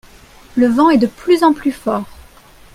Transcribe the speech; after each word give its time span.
Le 0.55 0.65
vent 0.65 0.89
est 0.89 0.97
de 0.97 1.05
plus 1.05 1.43
en 1.43 1.53
plus 1.53 1.71
fort. 1.71 2.05